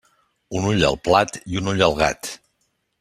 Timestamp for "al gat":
1.89-2.33